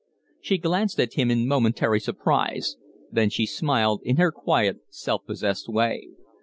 She 0.41 0.57
glanced 0.57 0.99
at 0.99 1.13
him 1.13 1.29
in 1.29 1.47
momentary 1.47 1.99
surprise; 1.99 2.75
then 3.11 3.29
she 3.29 3.45
smiled 3.45 4.01
in 4.03 4.17
her 4.17 4.31
quiet, 4.31 4.77
self 4.89 5.23
possessed 5.27 5.69
way. 5.69 6.07